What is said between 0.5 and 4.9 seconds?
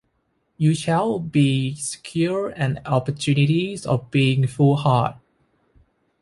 You shall be secured an opportunity of being fully